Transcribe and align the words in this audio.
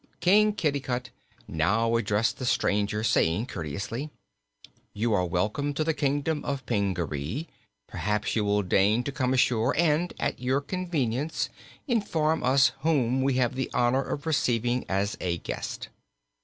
King 0.19 0.53
Kitticut 0.53 1.11
now 1.47 1.95
addressed 1.95 2.39
the 2.39 2.45
stranger, 2.47 3.03
saying 3.03 3.45
courteously: 3.45 4.09
"You 4.93 5.13
are 5.13 5.27
welcome 5.27 5.75
to 5.75 5.83
the 5.83 5.93
Kingdom 5.93 6.43
of 6.43 6.65
Pingaree. 6.65 7.47
Perhaps 7.85 8.35
you 8.35 8.43
will 8.43 8.63
deign 8.63 9.03
to 9.03 9.11
come 9.11 9.31
ashore 9.31 9.75
and 9.77 10.11
at 10.19 10.39
your 10.39 10.59
convenience 10.59 11.49
inform 11.87 12.41
us 12.41 12.71
whom 12.79 13.21
we 13.21 13.35
have 13.35 13.53
the 13.53 13.69
honor 13.75 14.01
of 14.01 14.25
receiving 14.25 14.85
as 14.89 15.17
a 15.21 15.37
guest." 15.37 15.89